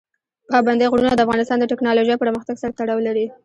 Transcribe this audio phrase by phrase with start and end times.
[0.51, 3.25] پابندی غرونه د افغانستان د تکنالوژۍ پرمختګ سره تړاو لري.